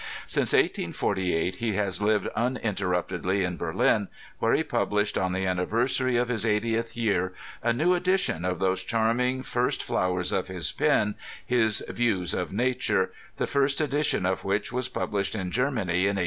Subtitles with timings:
[0.25, 4.07] Since 1848 he has lived uninterruptedly in Berlin,
[4.39, 8.83] where he published on the anniversary of his 80th year a new edition of those
[8.83, 11.13] charming first flowers of his pen,
[11.45, 16.19] his Views of Nature, the first edition of which was published in Germany in 1808.